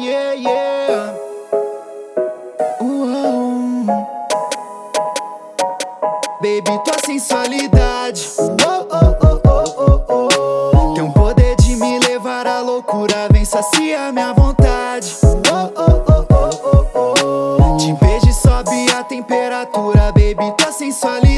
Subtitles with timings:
[0.00, 1.14] yeah, yeah.
[2.80, 3.86] Uou.
[6.40, 8.20] Baby, tua sensualidade.
[8.38, 9.74] Oh, oh, oh, oh,
[10.08, 10.94] oh, oh.
[10.94, 15.06] Tem um poder de me levar à loucura, vem saciar minha vontade.
[15.24, 17.76] Oh, oh, oh, oh, oh, oh.
[17.76, 21.29] Te beijo e sobe a temperatura, baby, tua sensualidade.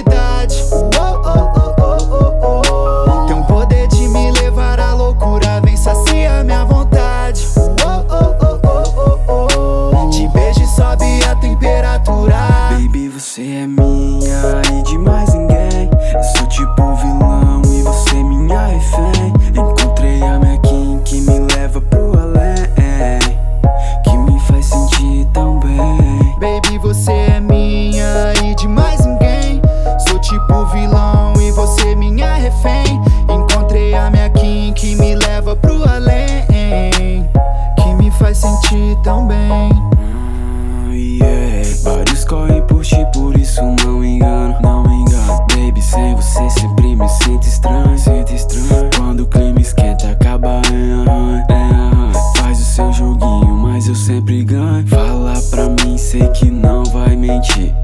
[13.32, 15.88] Você é minha e de mais ninguém.
[16.14, 19.32] Eu sou tipo vilão e você minha refém.
[19.48, 23.18] Encontrei a minha Kim que me leva pro além,
[24.04, 26.36] que me faz sentir tão bem.
[26.40, 29.62] Baby, você é minha e de mais ninguém.
[30.06, 33.00] Sou tipo vilão e você minha refém.
[33.30, 37.30] Encontrei a minha Kim que me leva pro além,
[37.78, 39.70] que me faz sentir tão bem.
[46.72, 48.90] Sempre me sinto estranho, sinto estranho.
[48.96, 52.12] Quando o clima esquenta, acaba arranho, em arranho.
[52.36, 54.86] Faz o seu joguinho, mas eu sempre ganho.
[54.86, 57.74] Fala pra mim, sei que não vai mentir.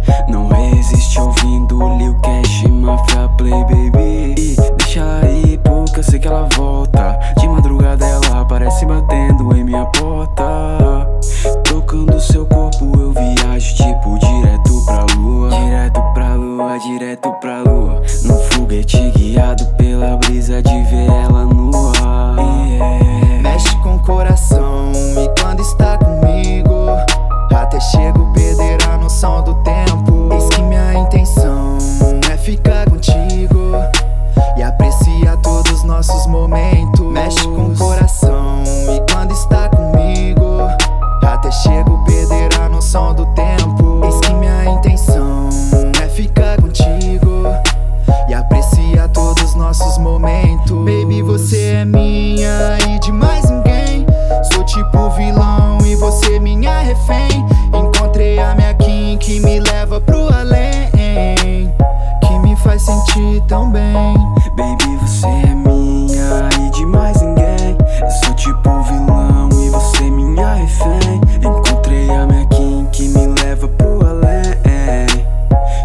[63.92, 64.28] Bem.
[64.56, 70.54] Baby, você é minha e de mais ninguém Eu sou tipo vilão e você minha
[70.54, 75.06] refém Encontrei a minha Kim que me leva pro além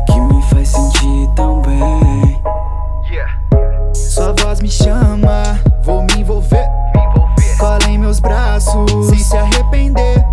[0.08, 2.42] Que me faz sentir tão bem
[3.94, 6.68] Sua voz me chama, vou me envolver.
[7.60, 10.24] Cola em meus braços, sem se arrepender.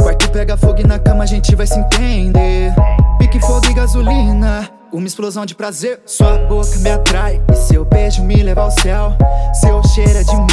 [0.00, 2.72] Quarto pega fogo e na cama a gente vai se entender.
[3.18, 6.00] Pique fogo e gasolina, uma explosão de prazer.
[6.06, 9.16] Sua boca me atrai e seu beijo me leva ao céu.
[9.60, 10.50] Seu cheiro é demais,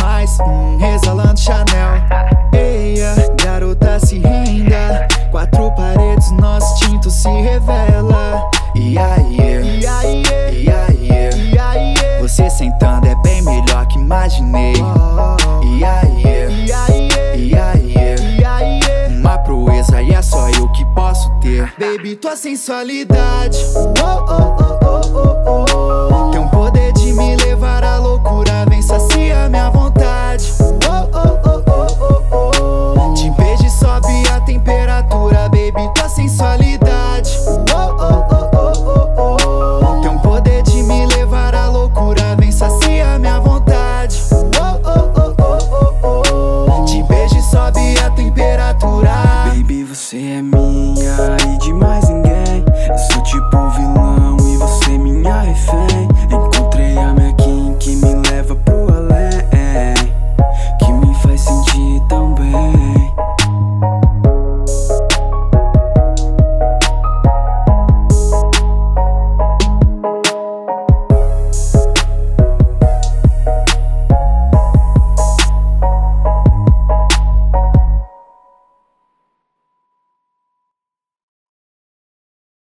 [22.08, 23.58] sabe tua sensualidade.
[24.02, 30.46] Oh, oh, oh, Tem um poder de me levar à loucura, vem saciar minha vontade.
[33.16, 37.32] Te beijo e sobe a temperatura, baby, tua sensualidade.
[40.02, 44.22] Tem um poder de me levar à loucura, vem saciar minha vontade.
[46.86, 49.12] Te beijo e sobe a temperatura,
[49.50, 52.07] baby, você é minha demais.